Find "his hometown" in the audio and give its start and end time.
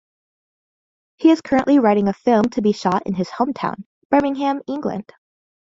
3.13-3.83